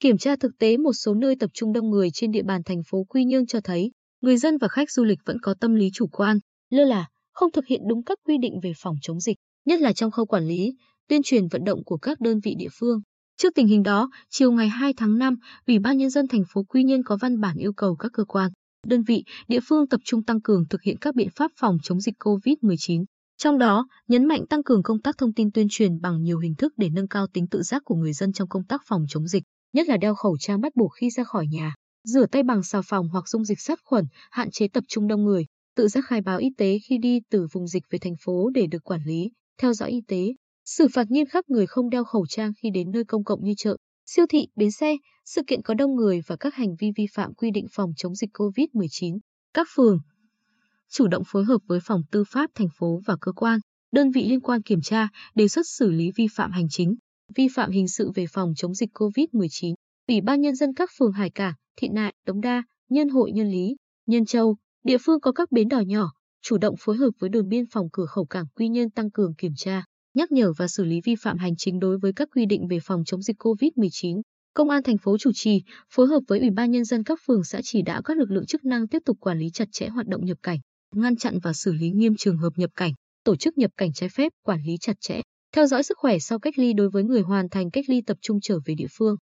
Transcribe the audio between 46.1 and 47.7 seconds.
và các hành vi vi phạm quy định